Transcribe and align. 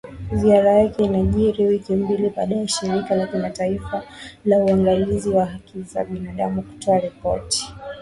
Ziara 0.33 0.71
yake 0.71 1.03
inajiri 1.03 1.65
wiki 1.65 1.95
mbili 1.95 2.29
baada 2.29 2.55
ya 2.55 2.67
Shirika 2.67 3.15
la 3.15 3.27
kimataifa 3.27 4.03
la 4.45 4.57
uangalizi 4.59 5.29
wa 5.29 5.45
Haki 5.45 5.81
za 5.81 6.03
Binadamu 6.05 6.61
kutoa 6.63 6.99
ripoti. 6.99 7.73